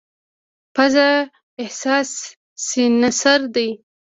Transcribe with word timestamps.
پزه 0.75 1.09
حساس 1.61 2.11
سینسر 2.67 3.41
دی. 3.53 3.69